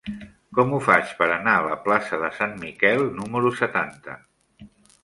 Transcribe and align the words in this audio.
Com 0.59 0.71
ho 0.71 0.79
faig 0.85 1.11
per 1.19 1.27
anar 1.35 1.53
a 1.59 1.67
la 1.67 1.77
plaça 1.85 2.19
de 2.25 2.33
Sant 2.41 2.59
Miquel 2.65 3.07
número 3.21 3.57
setanta? 3.63 4.19